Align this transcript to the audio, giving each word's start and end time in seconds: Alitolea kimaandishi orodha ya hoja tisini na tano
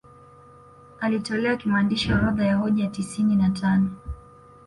Alitolea 0.99 1.57
kimaandishi 1.57 2.13
orodha 2.13 2.45
ya 2.45 2.55
hoja 2.57 2.87
tisini 2.87 3.35
na 3.35 3.49
tano 3.49 3.89